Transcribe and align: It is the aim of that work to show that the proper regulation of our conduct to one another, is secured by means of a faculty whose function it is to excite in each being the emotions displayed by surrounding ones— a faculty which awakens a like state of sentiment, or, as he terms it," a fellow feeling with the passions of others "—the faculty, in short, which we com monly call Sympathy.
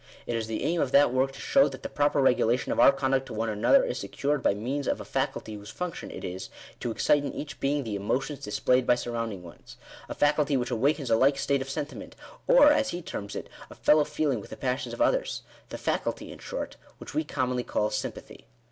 It 0.25 0.33
is 0.35 0.47
the 0.47 0.63
aim 0.63 0.81
of 0.81 0.91
that 0.93 1.13
work 1.13 1.31
to 1.33 1.39
show 1.39 1.67
that 1.69 1.83
the 1.83 1.87
proper 1.87 2.19
regulation 2.21 2.71
of 2.71 2.79
our 2.79 2.91
conduct 2.91 3.27
to 3.27 3.35
one 3.35 3.49
another, 3.49 3.83
is 3.85 3.99
secured 3.99 4.41
by 4.41 4.55
means 4.55 4.87
of 4.87 4.99
a 4.99 5.05
faculty 5.05 5.53
whose 5.53 5.69
function 5.69 6.09
it 6.09 6.23
is 6.23 6.49
to 6.79 6.89
excite 6.89 7.23
in 7.23 7.31
each 7.35 7.59
being 7.59 7.83
the 7.83 7.95
emotions 7.95 8.39
displayed 8.39 8.87
by 8.87 8.95
surrounding 8.95 9.43
ones— 9.43 9.77
a 10.09 10.15
faculty 10.15 10.57
which 10.57 10.71
awakens 10.71 11.11
a 11.11 11.15
like 11.15 11.37
state 11.37 11.61
of 11.61 11.69
sentiment, 11.69 12.15
or, 12.47 12.71
as 12.71 12.89
he 12.89 13.03
terms 13.03 13.35
it," 13.35 13.47
a 13.69 13.75
fellow 13.75 14.03
feeling 14.03 14.41
with 14.41 14.49
the 14.49 14.57
passions 14.57 14.91
of 14.95 15.03
others 15.03 15.43
"—the 15.69 15.77
faculty, 15.77 16.31
in 16.31 16.39
short, 16.39 16.77
which 16.97 17.13
we 17.13 17.23
com 17.23 17.51
monly 17.51 17.63
call 17.63 17.91
Sympathy. 17.91 18.47